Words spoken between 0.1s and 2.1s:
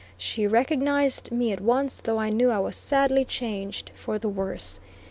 She recognized me at once,